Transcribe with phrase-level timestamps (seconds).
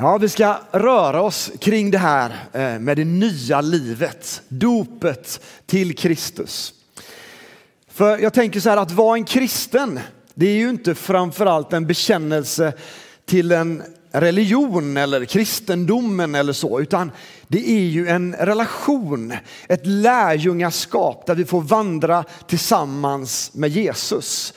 [0.00, 5.96] Ja, vi ska röra oss kring det här eh, med det nya livet, dopet till
[5.96, 6.74] Kristus.
[7.88, 10.00] För jag tänker så här att vara en kristen,
[10.34, 12.72] det är ju inte framförallt en bekännelse
[13.26, 13.82] till en
[14.12, 17.12] religion eller kristendomen eller så, utan
[17.48, 19.34] det är ju en relation,
[19.68, 24.54] ett lärjungaskap där vi får vandra tillsammans med Jesus.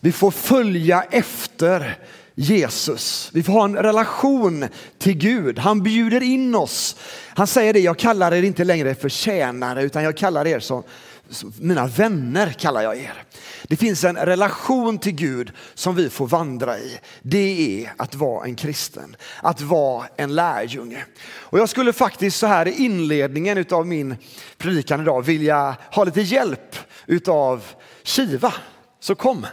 [0.00, 1.98] Vi får följa efter
[2.34, 3.30] Jesus.
[3.32, 4.68] Vi får ha en relation
[4.98, 5.58] till Gud.
[5.58, 6.96] Han bjuder in oss.
[7.28, 10.82] Han säger det, jag kallar er inte längre för tjänare utan jag kallar er som,
[11.30, 13.24] som mina vänner kallar jag er.
[13.62, 16.98] Det finns en relation till Gud som vi får vandra i.
[17.22, 21.04] Det är att vara en kristen, att vara en lärjunge.
[21.26, 24.16] Och jag skulle faktiskt så här i inledningen av min
[24.58, 27.64] predikan idag vilja ha lite hjälp utav
[28.02, 28.54] Kiva.
[29.00, 29.46] Så kom.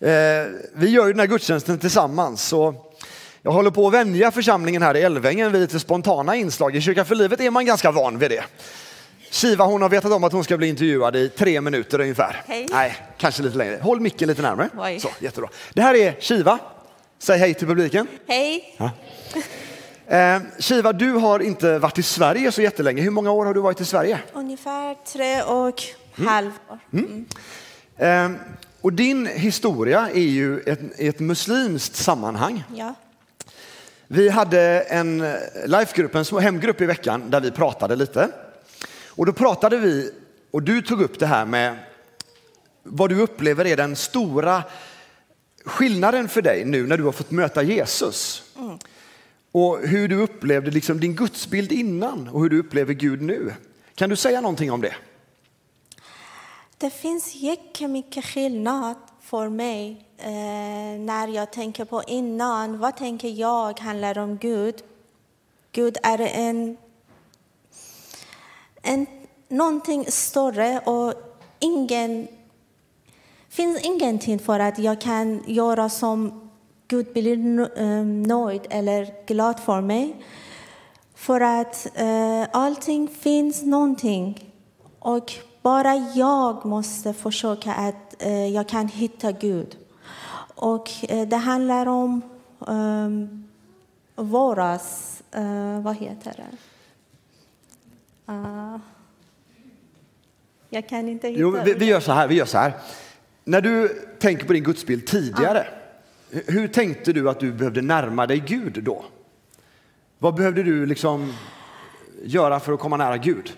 [0.00, 2.42] Eh, vi gör ju den här gudstjänsten tillsammans.
[2.42, 2.74] Så
[3.42, 6.76] jag håller på att vänja församlingen här i Älvängen vid lite spontana inslag.
[6.76, 8.44] I Kyrka för livet är man ganska van vid det.
[9.30, 12.42] Shiva hon har vetat om att hon ska bli intervjuad i tre minuter ungefär.
[12.46, 12.66] Hej.
[12.70, 13.78] Nej, kanske lite längre.
[13.82, 14.68] Håll micken lite närmare.
[14.78, 15.00] Oj.
[15.00, 15.48] Så, jättebra.
[15.72, 16.58] Det här är Shiva.
[17.18, 18.06] Säg hej till publiken.
[18.26, 18.78] Hej!
[20.06, 23.02] Eh, Shiva, du har inte varit i Sverige så jättelänge.
[23.02, 24.18] Hur många år har du varit i Sverige?
[24.32, 25.82] Ungefär tre och
[26.28, 26.78] halv år.
[26.92, 27.26] Mm.
[27.96, 28.40] Eh,
[28.80, 32.64] och din historia är ju ett, ett muslimskt sammanhang.
[32.76, 32.94] Ja.
[34.06, 35.24] Vi hade en
[35.66, 38.28] lifegrupp, en hemgrupp i veckan där vi pratade lite.
[39.06, 40.10] Och då pratade vi,
[40.50, 41.76] och du tog upp det här med
[42.82, 44.62] vad du upplever är den stora
[45.64, 48.42] skillnaden för dig nu när du har fått möta Jesus.
[49.52, 53.54] Och hur du upplevde liksom din gudsbild innan och hur du upplever Gud nu.
[53.94, 54.94] Kan du säga någonting om det?
[56.80, 62.78] Det finns jättemycket skillnad för mig eh, när jag tänker på innan.
[62.78, 64.74] Vad tänker jag handlar om Gud?
[65.72, 66.76] Gud är en,
[68.82, 69.06] en
[69.48, 71.14] någonting större och
[71.58, 72.28] ingen
[73.48, 76.50] finns ingenting för att jag kan göra som
[76.88, 80.16] Gud blir eh, nöjd eller glad för mig.
[81.14, 84.54] För att eh, allting finns någonting
[84.98, 89.76] och bara jag måste försöka att eh, jag kan hitta Gud.
[90.54, 92.22] Och eh, det handlar om
[92.58, 93.48] um,
[94.14, 96.56] våras, eh, vad heter det?
[98.26, 98.80] Ah,
[100.68, 102.72] jag kan inte hitta Jo, vi, vi gör så här, vi gör så här.
[103.44, 103.88] När du
[104.18, 105.66] tänker på din gudsbild tidigare,
[106.30, 109.04] hur tänkte du att du behövde närma dig Gud då?
[110.18, 111.34] Vad behövde du liksom
[112.22, 113.52] göra för att komma nära Gud?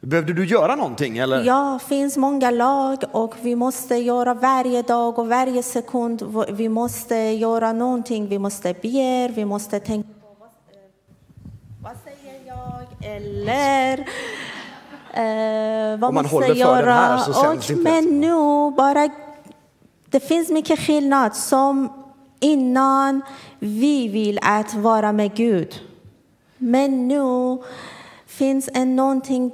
[0.00, 1.18] Behövde du göra någonting?
[1.18, 1.44] Eller?
[1.44, 6.44] Ja, det finns många lag och vi måste göra varje dag och varje sekund.
[6.50, 8.28] Vi måste göra någonting.
[8.28, 10.54] Vi måste be, vi måste tänka på vad, eh,
[11.82, 13.98] vad säger jag eller
[15.12, 17.18] eh, vad Om man måste håller för jag den här göra.
[17.18, 18.10] så sänds och, Men det.
[18.10, 19.08] nu bara,
[20.10, 21.88] det finns mycket skillnad som
[22.40, 23.22] innan
[23.58, 25.80] vi vill att vara med Gud.
[26.58, 27.22] Men nu
[28.26, 29.52] finns en någonting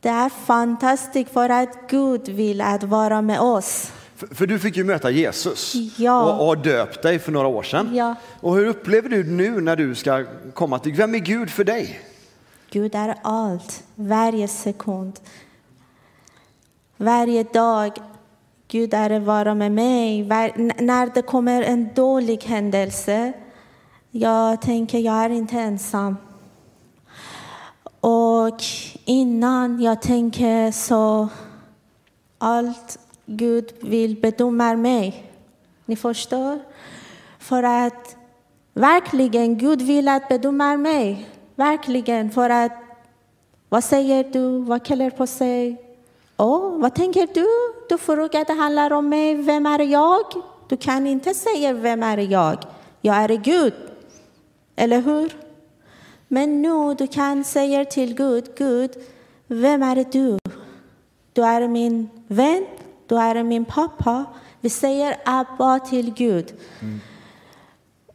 [0.00, 3.92] det är fantastiskt för att Gud vill att vara med oss.
[4.16, 6.22] För, för du fick ju möta Jesus Ja.
[6.32, 7.94] och, har döpt dig för några år sedan.
[7.94, 8.14] Ja.
[8.40, 12.00] Och hur upplever du nu när du ska komma till Vem är Gud för dig?
[12.70, 15.20] Gud är allt, varje sekund.
[16.96, 17.92] Varje dag.
[18.68, 20.22] Gud är att vara med mig.
[20.22, 23.32] Var, när det kommer en dålig händelse,
[24.10, 26.16] jag tänker jag är inte ensam.
[28.00, 28.62] Och
[29.04, 31.28] innan jag tänker så,
[32.38, 35.32] allt Gud vill bedöma mig.
[35.84, 36.58] Ni förstår?
[37.38, 38.16] För att
[38.74, 41.28] verkligen Gud vill att bedöma mig.
[41.54, 42.30] Verkligen.
[42.30, 42.72] För att
[43.68, 44.58] vad säger du?
[44.58, 45.76] Vad kallar på sig?
[46.36, 47.46] Och vad tänker du?
[47.88, 49.34] Du frågar det handlar om mig.
[49.34, 50.24] Vem är jag?
[50.68, 52.58] Du kan inte säga vem är jag.
[53.00, 53.72] Jag är Gud.
[54.76, 55.47] Eller hur?
[56.28, 58.90] Men nu du kan säga till Gud, Gud,
[59.46, 60.38] vem är du?
[61.32, 62.66] Du är min vän,
[63.06, 64.24] du är min pappa.
[64.60, 66.54] Vi säger Abba till Gud.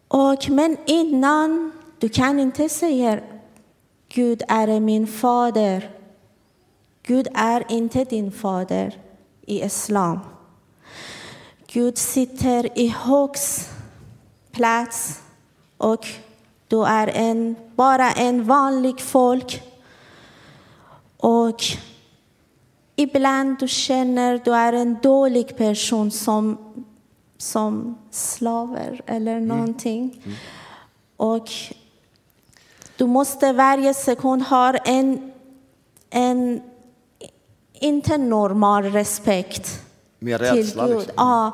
[0.07, 3.19] Och, men innan, du kan inte säga
[4.09, 5.91] Gud är min fader.
[7.03, 8.99] Gud är inte din fader
[9.45, 10.19] i islam.
[11.67, 13.69] Gud sitter i högst
[14.51, 15.21] plats
[15.77, 16.07] och
[16.73, 19.61] du är en, bara en vanlig folk.
[21.17, 21.61] Och
[22.95, 26.57] ibland du känner du är en dålig person som
[27.37, 30.23] som slaver eller någonting.
[31.17, 31.47] Och
[32.97, 35.31] du måste varje sekund ha en,
[36.09, 36.61] en
[37.73, 39.81] inte normal respekt
[40.19, 40.87] till rädsla.
[40.87, 40.97] Gud.
[40.97, 41.13] Liksom.
[41.17, 41.51] Ja,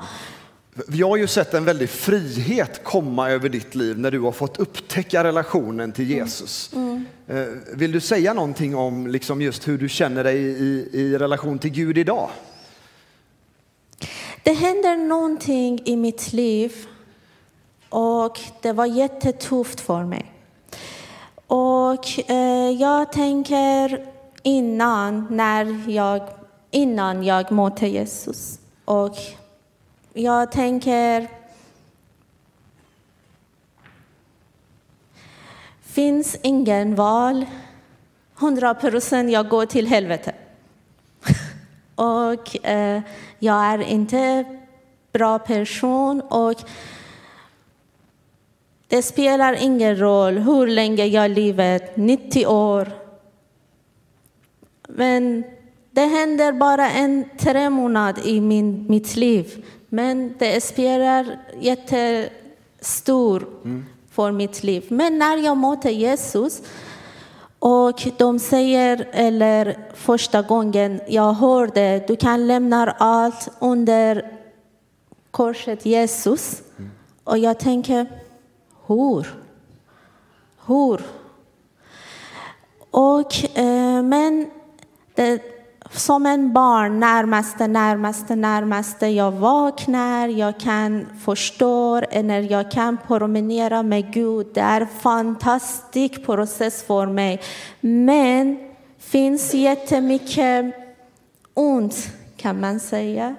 [0.87, 4.59] Vi har ju sett en väldig frihet komma över ditt liv när du har fått
[4.59, 6.71] upptäcka relationen till Jesus.
[7.27, 11.59] Eh, Vill du säga någonting om liksom just hur du känner dig i, i relation
[11.59, 12.29] till Gud idag?
[14.43, 16.73] Det händer någonting i mitt liv
[17.89, 20.31] och det var jättetufft för mig.
[21.47, 24.05] Och eh, jag tänker
[24.43, 26.21] innan, när jag,
[26.71, 28.59] innan jag mötte Jesus.
[28.85, 29.15] Och
[30.13, 31.27] jag tänker,
[35.81, 37.45] finns ingen val.
[38.39, 40.33] 100 procent jag går till helvete.
[41.95, 43.01] Och eh,
[43.39, 44.45] jag är inte
[45.11, 46.61] bra person och
[48.87, 52.91] det spelar ingen roll hur länge jag lever, 90 år.
[54.87, 55.43] Men
[55.91, 59.65] det händer bara en tre månader i min, mitt liv.
[59.89, 63.45] Men det spelar jättestor
[64.11, 64.85] för mitt liv.
[64.89, 66.61] Men när jag mötte Jesus
[67.59, 74.31] och de säger, eller första gången jag hörde, du kan lämna allt under
[75.31, 76.61] korset Jesus.
[77.23, 78.07] Och jag tänker,
[78.87, 79.27] hur?
[80.65, 81.01] Hur?
[82.91, 84.51] Och, eh, men
[85.15, 85.58] det,
[85.91, 89.07] som en barn, närmaste, närmaste, närmaste.
[89.07, 94.47] Jag vaknar, jag kan förstå, när jag kan promenera med Gud.
[94.53, 97.41] Det är en fantastisk process för mig.
[97.79, 100.75] Men det finns jättemycket
[101.53, 103.35] ont, kan man säga,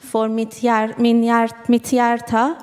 [0.00, 2.54] för mitt, hjär, min hjärt, mitt hjärta.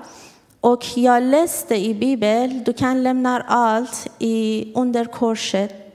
[0.62, 5.87] Och jag läste i Bibeln, du kan lämna allt i, under korset.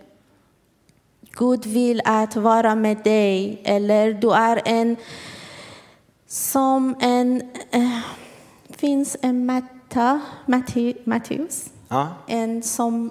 [1.32, 4.96] Gud vill att vara med dig, eller du är en
[6.26, 7.42] som en...
[7.70, 7.98] Eh,
[8.70, 12.08] finns en Matta, Matti, Matteus, Ja.
[12.26, 13.10] en som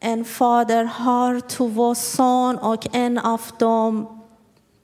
[0.00, 4.20] en fader har två son och en av dem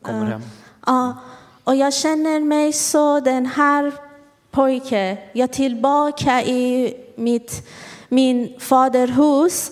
[0.02, 0.42] Kommer hem.
[0.86, 1.16] Ja,
[1.64, 3.92] och jag känner mig så den här
[4.50, 7.68] pojke, jag är tillbaka i mitt,
[8.08, 9.70] min faderhus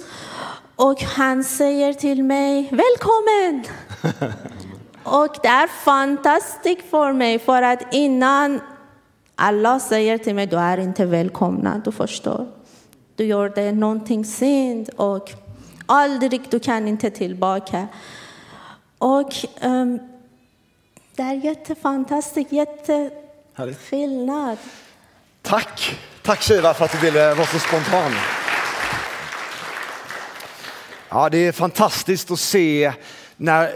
[0.77, 3.65] och han säger till mig välkommen.
[5.03, 8.61] och det är fantastiskt för mig för att innan
[9.35, 12.47] alla säger till mig du är inte välkomna, du förstår.
[13.17, 15.33] Du gör det någonting synd och
[15.87, 17.89] aldrig du kan inte tillbaka.
[18.99, 19.99] Och ehm,
[21.17, 24.59] det är jättefantastiskt, jätteskillnad.
[25.43, 25.99] Tack!
[26.23, 28.13] Tack Shiva för att du ville vara så spontan.
[31.15, 32.93] Ja, det är fantastiskt att se
[33.37, 33.75] när,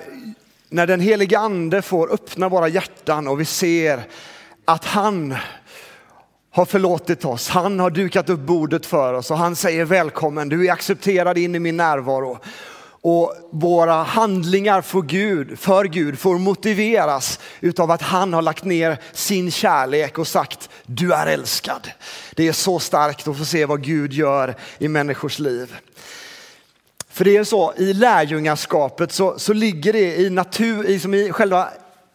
[0.68, 4.02] när den helige ande får öppna våra hjärtan och vi ser
[4.64, 5.36] att han
[6.50, 7.48] har förlåtit oss.
[7.48, 11.54] Han har dukat upp bordet för oss och han säger välkommen, du är accepterad in
[11.54, 12.38] i min närvaro.
[13.00, 18.98] Och våra handlingar för Gud, för Gud får motiveras utav att han har lagt ner
[19.12, 21.90] sin kärlek och sagt du är älskad.
[22.34, 25.76] Det är så starkt att få se vad Gud gör i människors liv.
[27.18, 31.32] För det är så, i lärjungaskapet så, så ligger det i natur, i, som i
[31.32, 31.68] själva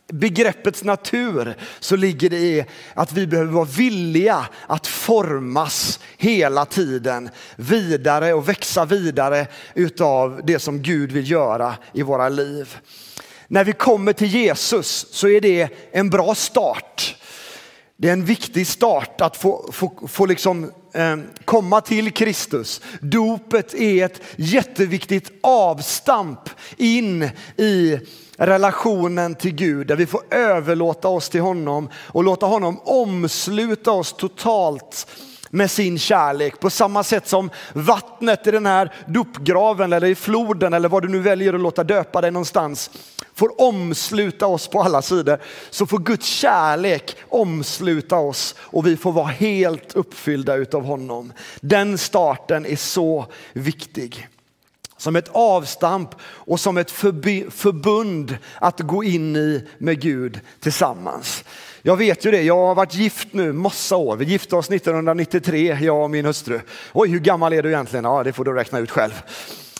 [0.07, 7.29] begreppets natur så ligger det i att vi behöver vara villiga att formas hela tiden
[7.55, 12.77] vidare och växa vidare utav det som Gud vill göra i våra liv.
[13.47, 17.15] När vi kommer till Jesus så är det en bra start.
[17.97, 22.81] Det är en viktig start att få, få, få liksom, Ehm, komma till Kristus.
[23.01, 27.99] Dopet är ett jätteviktigt avstamp in i
[28.37, 34.13] relationen till Gud där vi får överlåta oss till honom och låta honom omsluta oss
[34.13, 35.07] totalt
[35.49, 36.59] med sin kärlek.
[36.59, 41.09] På samma sätt som vattnet i den här dopgraven eller i floden eller vad du
[41.09, 42.89] nu väljer att låta döpa dig någonstans
[43.35, 45.37] får omsluta oss på alla sidor
[45.69, 51.33] så får Guds kärlek omsluta oss och vi får vara helt uppfyllda utav honom.
[51.61, 54.27] Den starten är så viktig.
[54.97, 61.43] Som ett avstamp och som ett förbund att gå in i med Gud tillsammans.
[61.81, 64.15] Jag vet ju det, jag har varit gift nu massa år.
[64.15, 66.59] Vi gifte oss 1993, jag och min hustru.
[66.93, 68.05] Oj, hur gammal är du egentligen?
[68.05, 69.21] Ja, det får du räkna ut själv.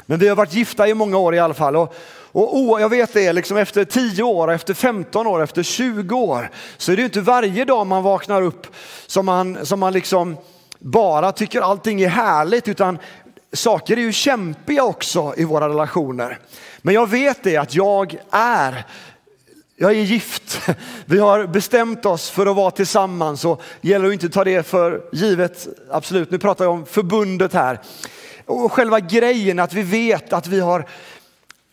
[0.06, 1.76] Men vi har varit gifta i många år i alla fall.
[1.76, 1.96] Och
[2.34, 6.50] och oh, jag vet det, liksom efter 10 år, efter 15 år, efter 20 år
[6.78, 8.68] så är det ju inte varje dag man vaknar upp
[9.08, 10.38] som man, som man liksom
[10.80, 12.98] bara tycker allting är härligt utan
[13.54, 16.40] saker är ju kämpiga också i våra relationer.
[16.82, 18.86] Men jag vet det att jag är
[19.76, 20.62] jag är gift.
[21.06, 25.02] Vi har bestämt oss för att vara tillsammans och gäller att inte ta det för
[25.12, 25.68] givet.
[25.92, 27.80] Absolut, nu pratar jag om förbundet här.
[28.46, 30.86] Och själva grejen att vi vet att vi har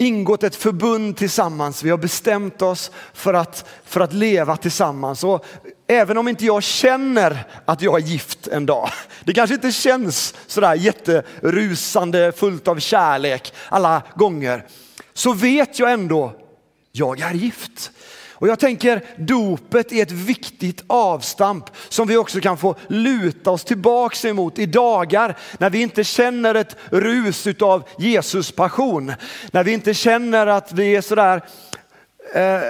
[0.00, 1.82] ingått ett förbund tillsammans.
[1.82, 5.24] Vi har bestämt oss för att, för att leva tillsammans.
[5.24, 5.44] Och
[5.86, 8.90] även om inte jag känner att jag är gift en dag,
[9.24, 14.66] det kanske inte känns sådär jätterusande, fullt av kärlek alla gånger,
[15.12, 16.32] så vet jag ändå,
[16.92, 17.90] jag är gift.
[18.40, 23.64] Och jag tänker dopet är ett viktigt avstamp som vi också kan få luta oss
[23.64, 29.12] tillbaks emot i dagar när vi inte känner ett rus av Jesus passion.
[29.52, 31.42] När vi inte känner att vi är sådär
[32.34, 32.60] eh,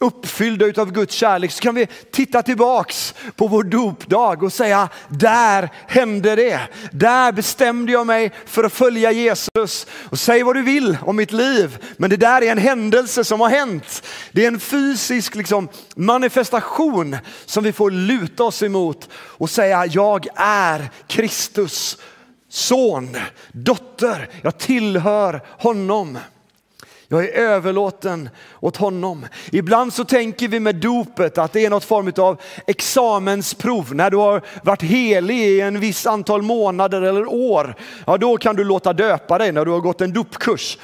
[0.00, 5.70] uppfyllda av Guds kärlek så kan vi titta tillbaks på vår dopdag och säga, där
[5.88, 6.60] hände det.
[6.92, 9.86] Där bestämde jag mig för att följa Jesus.
[10.10, 13.40] Och säg vad du vill om mitt liv, men det där är en händelse som
[13.40, 14.02] har hänt.
[14.32, 20.26] Det är en fysisk liksom, manifestation som vi får luta oss emot och säga, jag
[20.36, 21.98] är Kristus
[22.48, 23.16] son,
[23.52, 26.18] dotter, jag tillhör honom.
[27.12, 28.28] Jag är överlåten
[28.60, 29.26] åt honom.
[29.52, 33.94] Ibland så tänker vi med dopet att det är något form av examensprov.
[33.94, 37.74] När du har varit helig i en viss antal månader eller år,
[38.06, 40.78] ja då kan du låta döpa dig när du har gått en dopkurs.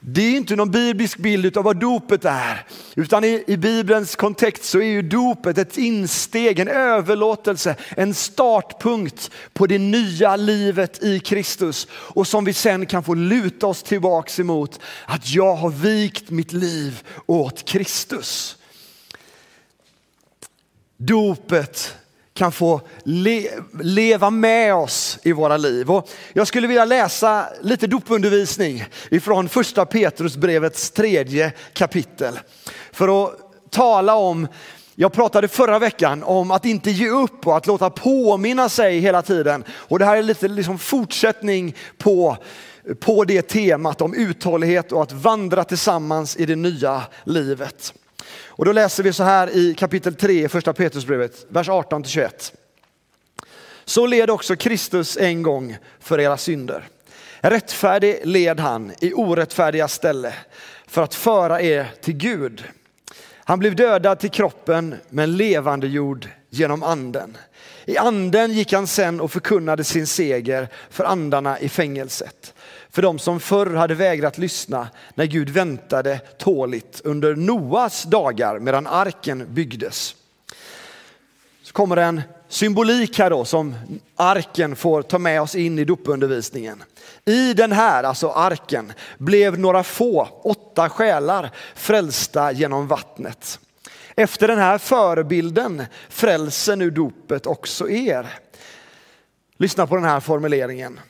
[0.00, 4.64] Det är inte någon biblisk bild av vad dopet är, utan i, i Bibelns kontext
[4.64, 11.20] så är ju dopet ett insteg, en överlåtelse, en startpunkt på det nya livet i
[11.20, 16.30] Kristus och som vi sen kan få luta oss tillbaks emot att jag har vikt
[16.30, 18.56] mitt liv åt Kristus.
[20.96, 21.96] Dopet
[22.36, 23.48] kan få le
[23.80, 25.90] leva med oss i våra liv.
[25.90, 32.38] Och jag skulle vilja läsa lite dopundervisning ifrån första Petrusbrevets tredje kapitel.
[32.92, 33.32] För att
[33.70, 34.48] tala om,
[34.94, 39.22] jag pratade förra veckan om att inte ge upp och att låta påminna sig hela
[39.22, 39.64] tiden.
[39.70, 42.36] Och det här är lite liksom fortsättning på
[43.00, 47.94] på det temat om uthållighet och att vandra tillsammans i det nya livet.
[48.34, 52.52] Och då läser vi så här i kapitel 3 i första Petrusbrevet, vers 18-21.
[53.84, 56.88] Så led också Kristus en gång för era synder.
[57.40, 60.34] Rättfärdig led han i orättfärdiga ställe
[60.86, 62.64] för att föra er till Gud.
[63.44, 67.36] Han blev dödad till kroppen men levande jord genom anden.
[67.88, 72.54] I anden gick han sen och förkunnade sin seger för andarna i fängelset
[72.96, 78.86] för de som förr hade vägrat lyssna när Gud väntade tåligt under Noas dagar medan
[78.86, 80.14] arken byggdes.
[81.62, 83.74] Så kommer en symbolik här då som
[84.16, 86.82] arken får ta med oss in i dopundervisningen.
[87.24, 93.60] I den här, alltså arken, blev några få, åtta själar frälsta genom vattnet.
[94.16, 98.26] Efter den här förebilden frälser nu dopet också er.
[99.56, 101.00] Lyssna på den här formuleringen.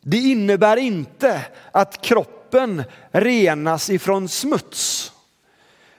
[0.00, 1.40] Det innebär inte
[1.72, 5.12] att kroppen renas ifrån smuts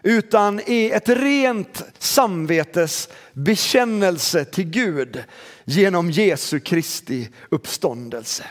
[0.04, 5.24] utan är ett rent samvetes bekännelse till Gud
[5.66, 8.44] genom Jesu Kristi uppståndelse.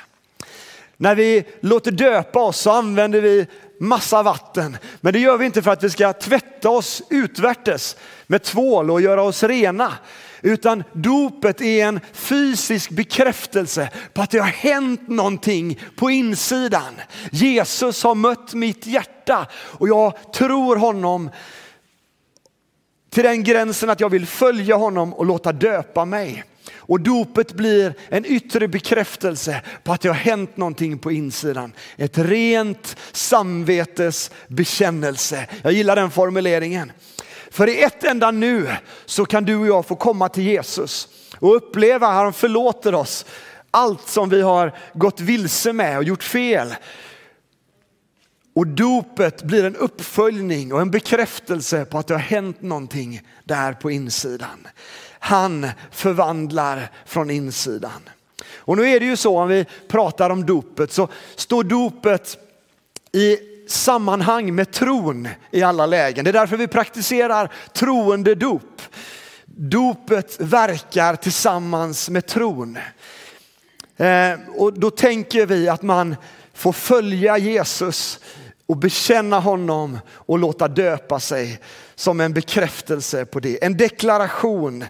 [0.97, 3.47] När vi låter döpa oss så använder vi
[3.81, 8.43] massa vatten, men det gör vi inte för att vi ska tvätta oss utvärtes med
[8.43, 9.93] tvål och göra oss rena,
[10.43, 17.01] utan dopet är en fysisk bekräftelse på att det har hänt någonting på insidan.
[17.31, 21.31] Jesus har mött mitt hjärta och jag tror honom
[23.11, 26.45] till den gränsen att jag vill följa honom och låta döpa mig.
[26.75, 31.73] Och dopet blir en yttre bekräftelse på att det har hänt någonting på insidan.
[31.97, 35.47] Ett rent samvetes bekännelse.
[35.63, 36.93] Jag gillar den formuleringen.
[37.51, 38.69] För i ett enda nu
[39.05, 41.09] så kan du och jag få komma till Jesus
[41.39, 43.27] och uppleva att han förlåter oss
[43.71, 46.75] allt som vi har gått vilse med och gjort fel.
[48.55, 53.73] Och dopet blir en uppföljning och en bekräftelse på att det har hänt någonting där
[53.73, 54.69] på insidan.
[55.19, 58.09] Han förvandlar från insidan.
[58.57, 62.39] Och nu är det ju så om vi pratar om dopet så står dopet
[63.13, 66.25] i sammanhang med tron i alla lägen.
[66.25, 68.83] Det är därför vi praktiserar troende dop.
[69.45, 72.79] Dopet verkar tillsammans med tron.
[73.97, 76.17] Eh, och då tänker vi att man
[76.55, 78.21] får följa Jesus
[78.67, 81.61] och bekänna honom och låta döpa sig
[81.95, 83.65] som en bekräftelse på det.
[83.65, 84.85] En deklaration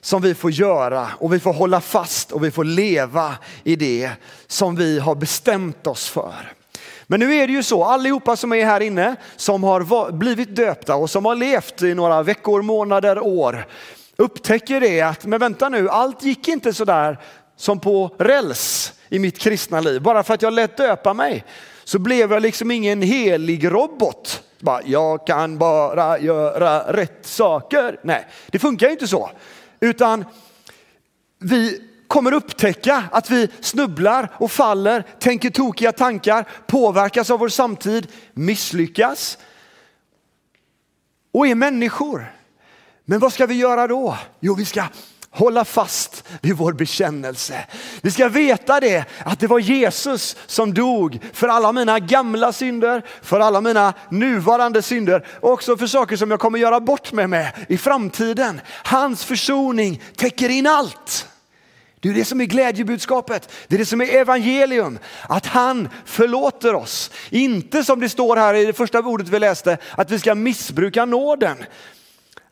[0.00, 4.10] som vi får göra och vi får hålla fast och vi får leva i det
[4.46, 6.52] som vi har bestämt oss för.
[7.06, 10.96] Men nu är det ju så, allihopa som är här inne som har blivit döpta
[10.96, 13.66] och som har levt i några veckor, månader, år
[14.16, 17.18] upptäcker det att, men vänta nu, allt gick inte sådär
[17.56, 20.02] som på räls i mitt kristna liv.
[20.02, 21.44] Bara för att jag lät döpa mig
[21.88, 24.42] så blev jag liksom ingen helig robot.
[24.60, 28.00] Bara, jag kan bara göra rätt saker.
[28.02, 29.30] Nej, det funkar ju inte så.
[29.80, 30.24] Utan
[31.38, 38.06] vi kommer upptäcka att vi snubblar och faller, tänker tokiga tankar, påverkas av vår samtid,
[38.32, 39.38] misslyckas
[41.32, 42.32] och är människor.
[43.04, 44.18] Men vad ska vi göra då?
[44.40, 44.84] Jo, vi ska
[45.30, 47.66] hålla fast vid vår bekännelse.
[48.02, 53.02] Vi ska veta det, att det var Jesus som dog för alla mina gamla synder,
[53.22, 57.26] för alla mina nuvarande synder och också för saker som jag kommer göra bort mig
[57.26, 58.60] med i framtiden.
[58.84, 61.26] Hans försoning täcker in allt.
[62.00, 63.50] Det är det som är glädjebudskapet.
[63.68, 64.98] Det är det som är evangelium.
[65.28, 67.10] Att han förlåter oss.
[67.30, 71.04] Inte som det står här i det första ordet vi läste, att vi ska missbruka
[71.04, 71.56] nåden.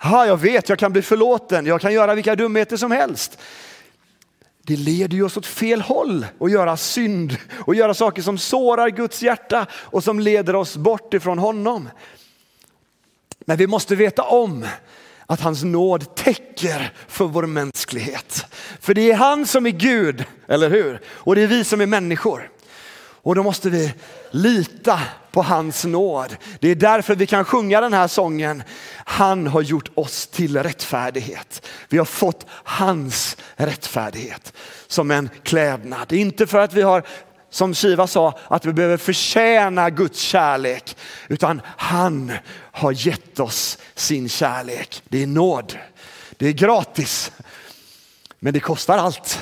[0.03, 3.39] Ha, jag vet, jag kan bli förlåten, jag kan göra vilka dumheter som helst.
[4.63, 8.89] Det leder ju oss åt fel håll att göra synd och göra saker som sårar
[8.89, 11.89] Guds hjärta och som leder oss bort ifrån honom.
[13.39, 14.67] Men vi måste veta om
[15.27, 18.47] att hans nåd täcker för vår mänsklighet.
[18.81, 21.01] För det är han som är Gud, eller hur?
[21.07, 22.51] Och det är vi som är människor.
[23.27, 23.95] Och då måste vi
[24.31, 26.37] lita på hans nåd.
[26.61, 28.63] Det är därför vi kan sjunga den här sången.
[28.97, 31.67] Han har gjort oss till rättfärdighet.
[31.89, 34.53] Vi har fått hans rättfärdighet
[34.87, 36.13] som en klädnad.
[36.13, 37.03] Inte för att vi har
[37.51, 40.97] som Shiva sa, att vi behöver förtjäna Guds kärlek.
[41.29, 42.33] Utan han
[42.73, 45.03] har gett oss sin kärlek.
[45.09, 45.79] Det är nåd.
[46.37, 47.33] Det är gratis.
[48.39, 49.41] Men det kostar allt.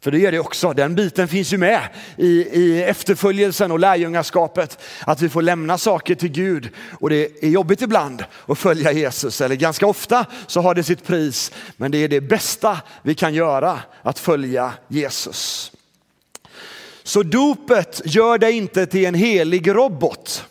[0.00, 4.78] För det gör det också, den biten finns ju med i, i efterföljelsen och lärjungaskapet.
[5.00, 9.40] Att vi får lämna saker till Gud och det är jobbigt ibland att följa Jesus.
[9.40, 11.52] Eller ganska ofta så har det sitt pris.
[11.76, 15.72] Men det är det bästa vi kan göra, att följa Jesus.
[17.02, 20.44] Så dopet gör dig inte till en helig robot.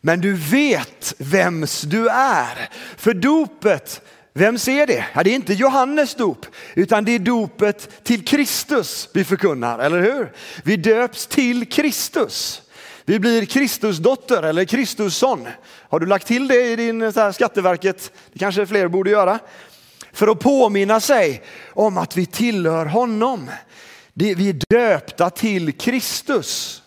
[0.00, 2.68] Men du vet vems du är.
[2.96, 4.02] För dopet
[4.36, 5.06] Vems är det?
[5.14, 10.00] Ja, det är inte Johannes dop, utan det är dopet till Kristus vi förkunnar, eller
[10.00, 10.32] hur?
[10.64, 12.62] Vi döps till Kristus.
[13.04, 15.48] Vi blir Kristusdotter eller Kristusson.
[15.88, 18.12] Har du lagt till det i din eh, så här, Skatteverket?
[18.32, 19.38] Det kanske fler borde göra.
[20.12, 23.50] För att påminna sig om att vi tillhör honom.
[24.12, 26.82] Vi är döpta till Kristus.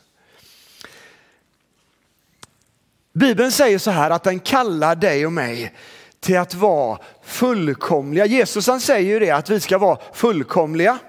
[3.13, 5.73] Bibeln säger så här att den kallar dig och mig
[6.19, 8.25] till att vara fullkomliga.
[8.25, 10.99] Jesus han säger ju det att vi ska vara fullkomliga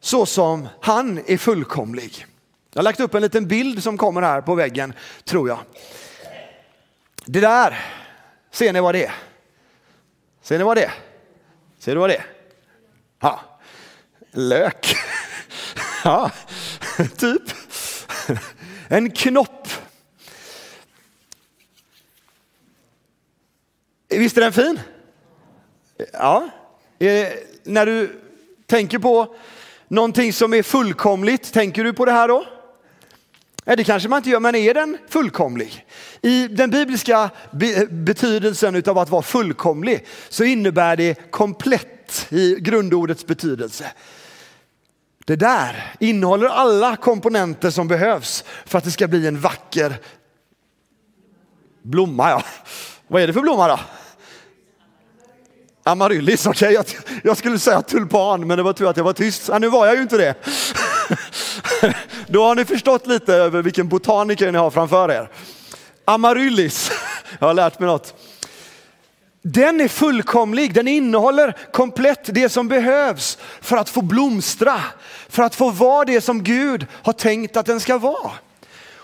[0.00, 2.26] så som han är fullkomlig.
[2.72, 4.92] Jag har lagt upp en liten bild som kommer här på väggen
[5.24, 5.58] tror jag.
[7.24, 7.80] Det där,
[8.50, 9.14] ser ni vad det är?
[10.42, 10.94] Ser ni vad det är?
[11.78, 12.26] Ser du vad det är?
[13.20, 13.40] Ja,
[14.32, 14.96] lök.
[16.04, 16.30] Ja,
[17.16, 17.42] typ.
[18.88, 19.68] En knopp
[24.08, 24.80] Visst är den fin?
[26.12, 26.48] Ja.
[26.98, 27.28] Eh,
[27.64, 28.20] när du
[28.66, 29.34] tänker på
[29.88, 32.44] någonting som är fullkomligt, tänker du på det här då?
[33.64, 35.86] Nej, det kanske man inte gör, men är den fullkomlig?
[36.22, 37.30] I den bibliska
[37.90, 43.92] betydelsen av att vara fullkomlig så innebär det komplett i grundordets betydelse.
[45.24, 50.00] Det där innehåller alla komponenter som behövs för att det ska bli en vacker
[51.82, 52.30] blomma.
[52.30, 52.42] Ja.
[53.08, 53.78] Vad är det för blomma då?
[55.84, 56.78] Amaryllis, okej.
[56.78, 56.94] Okay.
[57.04, 59.48] Jag, jag, skulle säga tulpan, men det var tur att jag var tyst.
[59.48, 60.34] Ja, nu var jag ju inte det.
[62.26, 65.30] Då har ni förstått lite över vilken botaniker ni har framför er.
[66.04, 66.90] Amaryllis,
[67.38, 68.14] jag har lärt mig något.
[69.42, 74.80] Den är fullkomlig, den innehåller komplett det som behövs för att få blomstra,
[75.28, 78.32] för att få vara det som Gud har tänkt att den ska vara.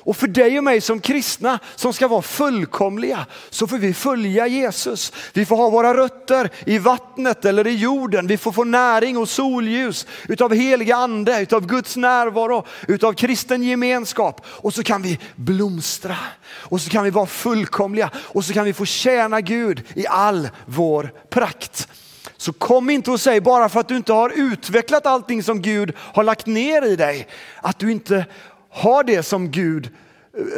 [0.04, 4.46] Och för dig och mig som kristna som ska vara fullkomliga så får vi följa
[4.46, 5.12] Jesus.
[5.32, 8.26] Vi får ha våra rötter i vattnet eller i jorden.
[8.26, 14.46] Vi får få näring och solljus utav heliga ande, utav Guds närvaro, utav kristen gemenskap.
[14.46, 18.72] Och så kan vi blomstra och så kan vi vara fullkomliga och så kan vi
[18.72, 21.88] få tjäna Gud i all vår prakt.
[22.36, 25.92] Så kom inte och säg bara för att du inte har utvecklat allting som Gud
[25.98, 27.28] har lagt ner i dig,
[27.60, 28.26] att du inte
[28.72, 29.90] har det som Gud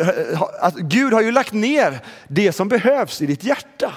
[0.01, 1.99] eh, att Gud har ju lagt ner
[2.29, 3.93] det som behövs i ditt hjärta.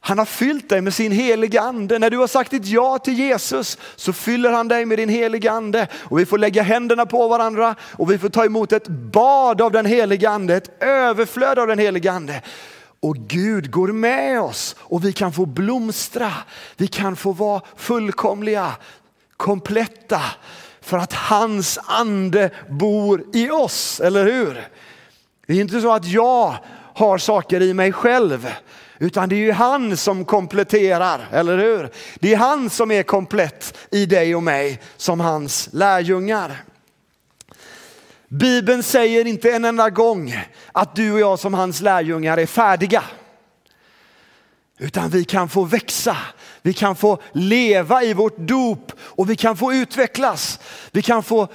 [0.00, 1.98] Han har fyllt dig med sin heliga ande.
[1.98, 5.52] När du har sagt ditt ja till Jesus så fyller han dig med din heliga
[5.52, 5.88] ande.
[5.94, 9.72] Och vi får lägga händerna på varandra och vi får ta emot ett bad av
[9.72, 12.42] den heliga ande, ett överflöd av den heliga ande.
[13.00, 16.32] Och Gud går med oss och vi kan få blomstra.
[16.76, 18.72] Vi kan få vara fullkomliga,
[19.36, 20.22] kompletta
[20.88, 24.68] för att hans ande bor i oss, eller hur?
[25.46, 26.54] Det är inte så att jag
[26.94, 28.54] har saker i mig själv,
[28.98, 31.90] utan det är ju han som kompletterar, eller hur?
[32.14, 36.56] Det är han som är komplett i dig och mig som hans lärjungar.
[38.28, 43.02] Bibeln säger inte en enda gång att du och jag som hans lärjungar är färdiga.
[44.78, 46.16] Utan vi kan få växa,
[46.62, 50.60] vi kan få leva i vårt dop och vi kan få utvecklas.
[50.90, 51.48] Vi kan få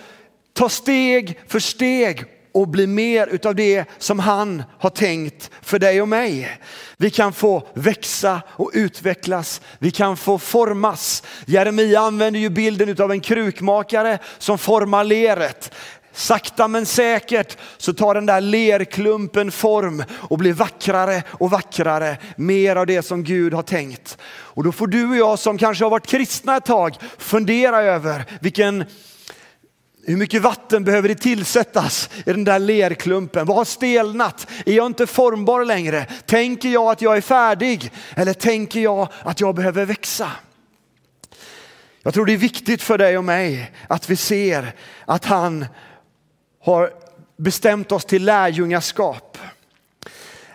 [0.54, 6.02] ta steg för steg och bli mer utav det som han har tänkt för dig
[6.02, 6.60] och mig.
[6.98, 9.62] Vi kan få växa och utvecklas.
[9.80, 11.24] Vi kan få formas.
[11.46, 15.72] Jeremia använder ju bilden utav en krukmakare som formar leret.
[16.14, 22.18] Sakta men säkert så tar den där lerklumpen form och blir vackrare och vackrare.
[22.36, 24.18] Mer av det som Gud har tänkt.
[24.26, 28.26] Och då får du och jag som kanske har varit kristna ett tag fundera över
[28.42, 28.86] vilken
[30.06, 33.46] hur mycket vatten behöver det tillsättas i den där lerklumpen?
[33.46, 34.48] Vad har stelnat?
[34.66, 36.06] Är jag inte formbar längre?
[36.26, 37.92] Tänker jag att jag är färdig?
[38.16, 40.32] Eller tänker jag att jag behöver växa?
[42.04, 45.66] Jag tror det är viktigt för dig och mig att vi ser att han
[46.64, 46.94] har
[47.38, 49.38] bestämt oss till lärjungaskap.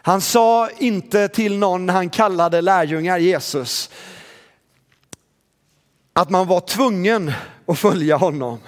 [0.03, 3.91] Han sa inte till någon när han kallade lärjungar Jesus
[6.13, 7.33] att man var tvungen
[7.67, 8.59] att följa honom.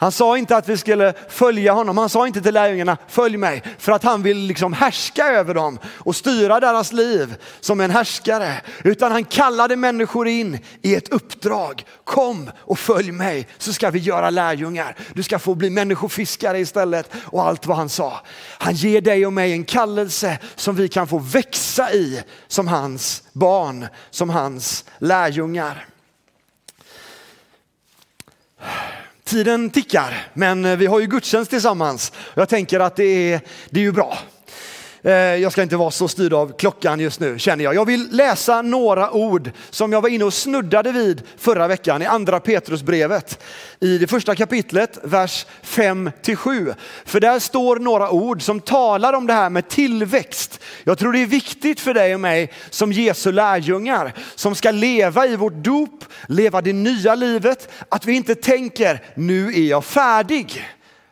[0.00, 1.98] Han sa inte att vi skulle följa honom.
[1.98, 5.78] Han sa inte till lärjungarna, följ mig, för att han vill liksom härska över dem
[5.84, 8.62] och styra deras liv som en härskare.
[8.84, 11.84] Utan han kallade människor in i ett uppdrag.
[12.04, 14.96] Kom och följ mig så ska vi göra lärjungar.
[15.12, 18.20] Du ska få bli människofiskare istället och allt vad han sa.
[18.58, 23.22] Han ger dig och mig en kallelse som vi kan få växa i som hans
[23.32, 25.86] barn, som hans lärjungar.
[29.28, 32.12] Tiden tickar, men eh, vi har ju gudstjänst tillsammans.
[32.34, 34.18] Jag tänker att det är, det är ju bra.
[35.02, 37.74] Eh, jag ska inte vara så styrd av klockan just nu känner jag.
[37.74, 42.06] Jag vill läsa några ord som jag var inne och snuddade vid förra veckan i
[42.06, 43.44] andra Petrusbrevet.
[43.80, 46.74] I det första kapitlet, vers 5 till 7.
[47.04, 50.60] För där står några ord som talar om det här med tillväxt.
[50.84, 55.26] Jag tror det är viktigt för dig och mig som Jesu lärjungar som ska leva
[55.26, 60.64] i vårt dop, leva det nya livet, att vi inte tänker nu är jag färdig.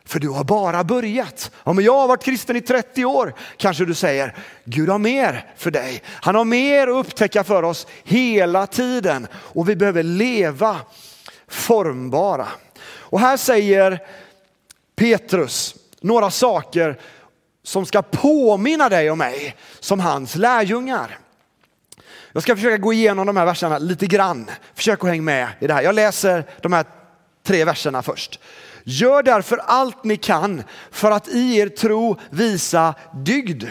[0.07, 1.51] För du har bara börjat.
[1.63, 4.35] Ja, men jag har varit kristen i 30 år, kanske du säger.
[4.63, 6.03] Gud har mer för dig.
[6.07, 10.77] Han har mer att upptäcka för oss hela tiden och vi behöver leva
[11.47, 12.47] formbara.
[12.89, 13.99] Och här säger
[14.95, 16.99] Petrus några saker
[17.63, 21.17] som ska påminna dig och mig som hans lärjungar.
[22.31, 24.49] Jag ska försöka gå igenom de här verserna lite grann.
[24.75, 25.81] Försök att hänga med i det här.
[25.81, 26.85] Jag läser de här
[27.43, 28.39] tre verserna först.
[28.89, 32.93] Gör därför allt ni kan för att i er tro visa
[33.25, 33.63] dygd.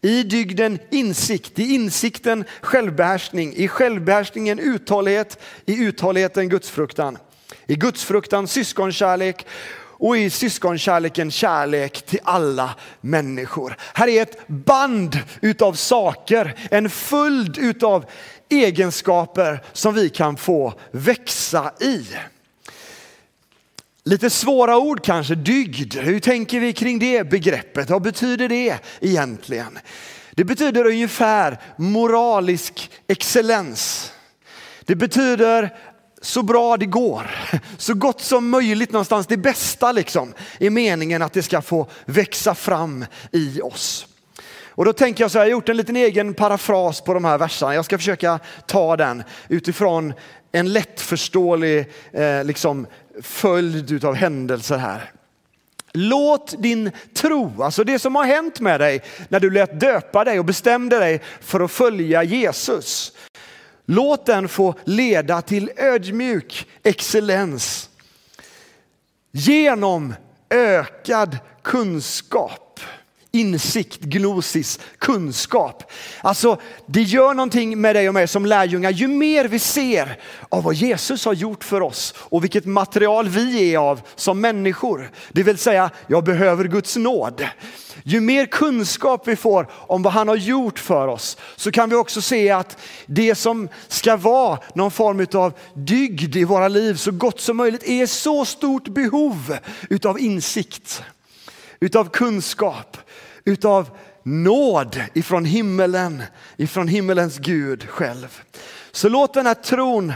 [0.00, 7.18] I dygden insikt, i insikten självbehärskning, i självbehärskningen uthållighet, i uthålligheten gudsfruktan.
[7.66, 9.46] I gudsfruktan syskonkärlek
[9.80, 13.76] och i syskonkärleken kärlek till alla människor.
[13.94, 18.04] Här är ett band utav saker, en följd utav
[18.48, 22.06] egenskaper som vi kan få växa i.
[24.10, 25.94] Lite svåra ord kanske, dygd.
[25.94, 27.90] Hur tänker vi kring det begreppet?
[27.90, 29.78] Vad betyder det egentligen?
[30.30, 34.12] Det betyder ungefär moralisk excellens.
[34.84, 35.76] Det betyder
[36.22, 37.30] så bra det går,
[37.78, 42.54] så gott som möjligt någonstans, det bästa liksom, är meningen att det ska få växa
[42.54, 44.06] fram i oss.
[44.80, 47.24] Och då tänker jag så här, jag har gjort en liten egen parafras på de
[47.24, 47.74] här verserna.
[47.74, 50.14] Jag ska försöka ta den utifrån
[50.52, 52.86] en lättförståelig eh, liksom,
[53.22, 55.12] följd av händelser här.
[55.92, 60.38] Låt din tro, alltså det som har hänt med dig när du lät döpa dig
[60.38, 63.12] och bestämde dig för att följa Jesus.
[63.86, 67.90] Låt den få leda till ödmjuk excellens
[69.30, 70.14] genom
[70.50, 72.80] ökad kunskap
[73.32, 75.92] insikt, gnosis, kunskap.
[76.22, 78.90] Alltså det gör någonting med dig och mig som lärjungar.
[78.90, 83.74] Ju mer vi ser av vad Jesus har gjort för oss och vilket material vi
[83.74, 85.10] är av som människor.
[85.32, 87.44] Det vill säga, jag behöver Guds nåd.
[88.02, 91.96] Ju mer kunskap vi får om vad han har gjort för oss så kan vi
[91.96, 97.10] också se att det som ska vara någon form av dygd i våra liv så
[97.10, 99.56] gott som möjligt är så stort behov
[99.90, 101.02] utav insikt,
[101.80, 102.96] utav kunskap,
[103.44, 103.90] utav
[104.22, 106.22] nåd ifrån himmelen,
[106.56, 108.42] ifrån himmelens Gud själv.
[108.92, 110.12] Så låt den här tron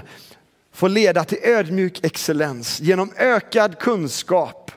[0.73, 4.71] få leda till ödmjuk excellens genom ökad kunskap.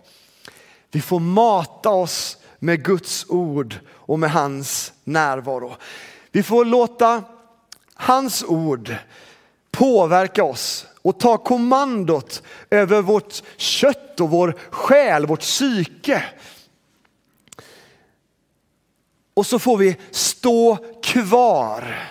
[0.91, 5.75] Vi får mata oss med Guds ord och med hans närvaro.
[6.31, 7.23] Vi får låta
[7.93, 8.95] hans ord
[9.71, 16.23] påverka oss och ta kommandot över vårt kött och vår själ, vårt psyke.
[19.37, 22.09] Och så får vi stå kvar.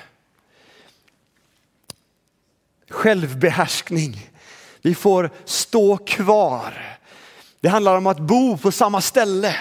[2.91, 4.31] Självbehärskning.
[4.83, 6.99] Vi får stå kvar.
[7.61, 9.57] Det handlar om att bo på samma ställe.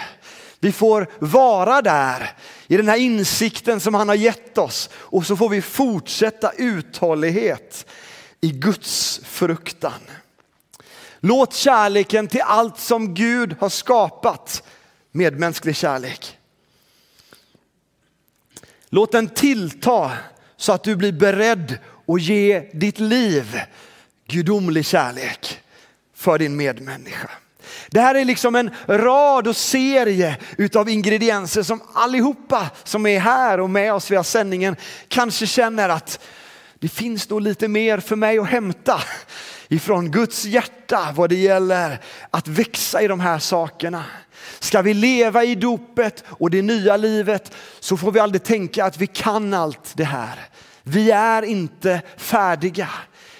[0.60, 2.32] Vi får vara där
[2.66, 7.86] i den här insikten som han har gett oss och så får vi fortsätta uthållighet
[8.40, 10.00] i Guds fruktan.
[11.20, 14.62] Låt kärleken till allt som Gud har skapat,
[15.12, 16.36] medmänsklig kärlek.
[18.96, 20.12] Låt den tillta
[20.56, 23.60] så att du blir beredd att ge ditt liv
[24.28, 25.60] gudomlig kärlek
[26.14, 27.30] för din medmänniska.
[27.90, 33.60] Det här är liksom en rad och serie utav ingredienser som allihopa som är här
[33.60, 34.76] och med oss via sändningen
[35.08, 36.20] kanske känner att
[36.78, 39.02] det finns nog lite mer för mig att hämta
[39.68, 42.00] ifrån Guds hjärta vad det gäller
[42.30, 44.04] att växa i de här sakerna.
[44.58, 48.98] Ska vi leva i dopet och det nya livet så får vi aldrig tänka att
[48.98, 50.40] vi kan allt det här.
[50.82, 52.88] Vi är inte färdiga.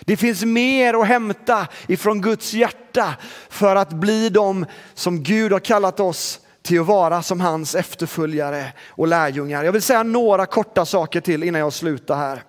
[0.01, 3.15] Det finns mer att hämta ifrån Guds hjärta
[3.49, 8.73] för att bli de som Gud har kallat oss till att vara som hans efterföljare
[8.89, 9.65] och lärjungar.
[9.65, 12.43] Jag vill säga några korta saker till innan jag slutar här.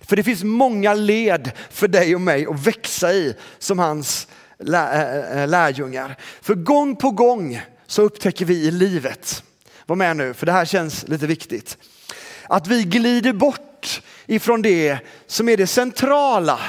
[0.00, 4.28] För det finns många led för dig och mig att växa i som hans
[4.68, 6.16] eh, eh, eh, lärjungar.
[6.40, 9.44] För gång på gång så upptäcker vi i livet,
[9.86, 11.78] var med nu för det här känns lite viktigt,
[12.48, 16.60] att vi glider bort ifrån det som är det centrala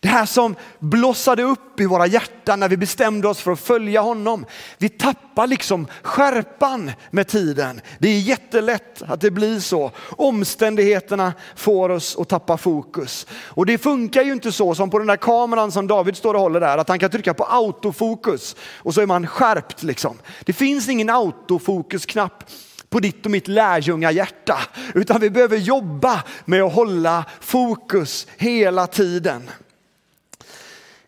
[0.00, 4.00] det här som blossade upp i våra hjärtan när vi bestämde oss för att följa
[4.00, 4.46] honom.
[4.78, 7.80] Vi tappar liksom skärpan med tiden.
[7.98, 9.90] Det är jättelätt att det blir så.
[10.10, 13.26] Omständigheterna får oss att tappa fokus.
[13.32, 16.40] Och det funkar ju inte så som på den där kameran som David står och
[16.40, 20.18] håller där, att han kan trycka på autofokus och så är man skärpt liksom.
[20.44, 22.44] Det finns ingen autofokusknapp
[22.90, 24.58] på ditt och mitt lärjungahjärta,
[24.94, 29.50] utan vi behöver jobba med att hålla fokus hela tiden.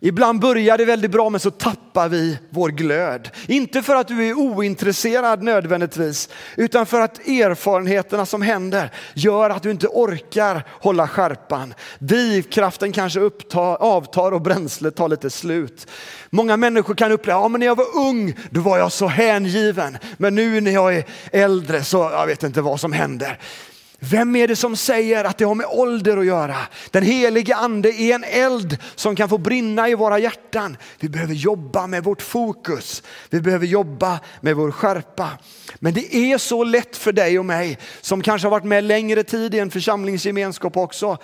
[0.02, 3.30] Ibland börjar det väldigt bra men så tappar vi vår glöd.
[3.46, 9.62] Inte för att du är ointresserad nödvändigtvis, utan för att erfarenheterna som händer gör att
[9.62, 11.74] du inte orkar hålla skärpan.
[11.98, 15.86] Drivkraften kanske upptar, avtar och bränslet tar lite slut.
[16.30, 19.98] Många människor kan uppleva, ja men när jag var ung då var jag så hängiven,
[20.16, 23.38] men nu när jag är äldre så jag vet inte vad som händer.
[24.02, 26.56] Vem är det som säger att det har med ålder att göra?
[26.90, 30.76] Den helige ande är en eld som kan få brinna i våra hjärtan.
[31.00, 33.02] Vi behöver jobba med vårt fokus.
[33.30, 35.30] Vi behöver jobba med vår skärpa.
[35.78, 39.22] Men det är så lätt för dig och mig som kanske har varit med längre
[39.22, 41.18] tid i en församlingsgemenskap också.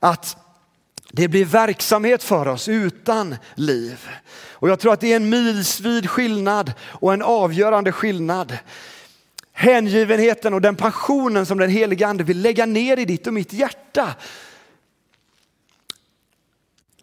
[0.00, 0.36] Att
[1.10, 4.08] det blir verksamhet för oss utan liv.
[4.50, 8.58] Och jag tror att det är en milsvid skillnad och en avgörande skillnad
[9.52, 13.52] hängivenheten och den passionen som den helige ande vill lägga ner i ditt och mitt
[13.52, 14.14] hjärta.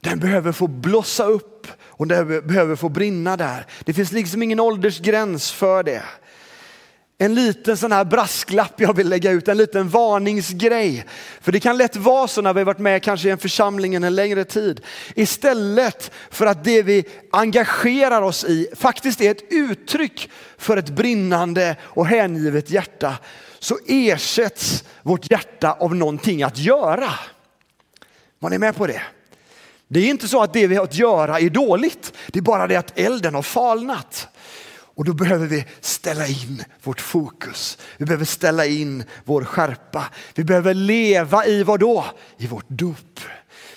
[0.02, 3.66] Den behöver få blossa upp och den behöver få brinna där.
[3.86, 6.04] Det finns liksom ingen åldersgräns för det
[7.22, 11.06] en liten sån här brasklapp jag vill lägga ut, en liten varningsgrej.
[11.42, 14.16] För det kan lätt vara så när vi varit med kanske i en församling en
[14.16, 14.82] längre tid.
[15.16, 21.76] Istället för att det vi engagerar oss i faktiskt är ett uttryck för ett brinnande
[21.82, 23.18] och hängivet hjärta
[23.60, 27.10] så ersätts vårt hjärta av någonting att göra.
[28.40, 29.02] Var ni med på det?
[29.88, 32.14] Det är inte så att det vi har att göra är dåligt.
[32.28, 34.28] Det är bara det att elden har falnat.
[35.00, 37.78] Och då behöver vi ställa in vårt fokus.
[37.98, 40.06] Vi behöver ställa in vår skärpa.
[40.36, 42.06] Vi behöver leva i vad då?
[42.38, 43.20] I vårt dop.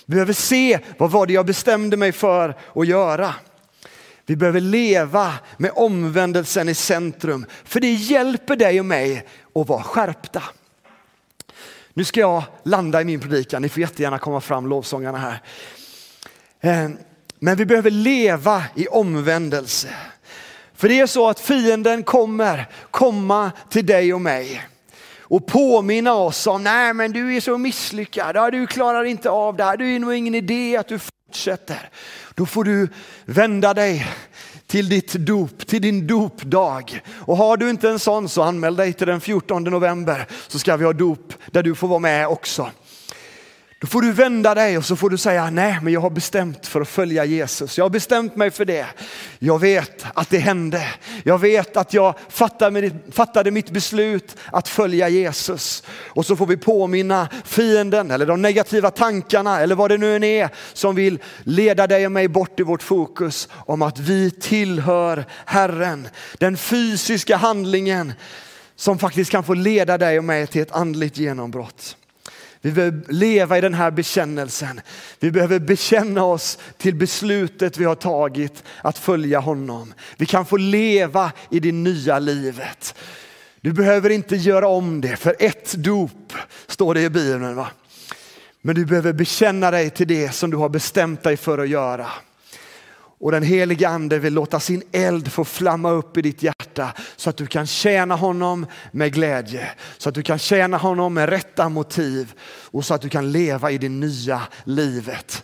[0.05, 3.35] Vi behöver se vad var det jag bestämde mig för att göra.
[4.25, 9.83] Vi behöver leva med omvändelsen i centrum, för det hjälper dig och mig att vara
[9.83, 10.43] skärpta.
[11.93, 15.41] Nu ska jag landa i min predikan, ni får jättegärna komma fram lovsångarna här.
[16.61, 16.89] Eh,
[17.39, 19.89] men vi behöver leva i omvändelse.
[20.83, 24.63] För det är så att fienden kommer komma till dig och mig
[25.19, 29.63] och påminna oss om, nej men du är så misslyckad, du klarar inte av det
[29.63, 31.89] här, det är nog ingen idé att du fortsätter.
[32.35, 32.89] Då får du
[33.25, 34.07] vända dig
[34.67, 37.01] till ditt dop, till din dopdag.
[37.19, 40.77] Och har du inte en sån så anmäl dig till den 14 november så ska
[40.77, 42.71] vi ha dop där du får vara med också.
[43.83, 46.67] Då får du vända dig och så får du säga, nej men jag har bestämt
[46.67, 47.77] för att följa Jesus.
[47.77, 48.85] Jag har bestämt mig för det.
[49.39, 50.87] Jag vet att det hände.
[51.23, 52.15] Jag vet att jag
[53.11, 55.83] fattade mitt beslut att följa Jesus.
[55.89, 60.23] Och så får vi påminna fienden eller de negativa tankarna eller vad det nu än
[60.23, 65.25] är som vill leda dig och mig bort i vårt fokus om att vi tillhör
[65.45, 66.07] Herren.
[66.37, 68.13] Den fysiska handlingen
[68.75, 71.97] som faktiskt kan få leda dig och mig till ett andligt genombrott.
[72.63, 74.81] Vi behöver leva i den här bekännelsen.
[75.19, 79.93] Vi behöver bekänna oss till beslutet vi har tagit att följa honom.
[80.17, 82.95] Vi kan få leva i det nya livet.
[83.61, 86.33] Du behöver inte göra om det för ett dop
[86.67, 87.55] står det i Bibeln.
[87.55, 87.67] Va?
[88.61, 92.07] Men du behöver bekänna dig till det som du har bestämt dig för att göra.
[93.23, 97.29] Och den helige ande vill låta sin eld få flamma upp i ditt hjärta så
[97.29, 99.71] att du kan tjäna honom med glädje.
[99.97, 102.33] Så att du kan tjäna honom med rätta motiv
[102.71, 105.43] och så att du kan leva i det nya livet.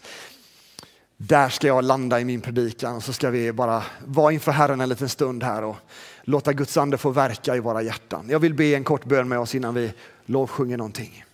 [1.18, 4.90] Där ska jag landa i min predikan så ska vi bara vara inför Herren en
[4.90, 5.78] liten stund här och
[6.24, 8.26] låta Guds ande få verka i våra hjärtan.
[8.30, 9.94] Jag vill be en kort bön med oss innan vi
[10.26, 11.26] lovsjunger någonting.